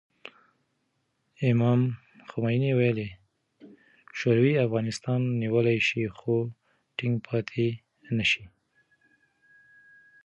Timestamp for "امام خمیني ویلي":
1.51-3.09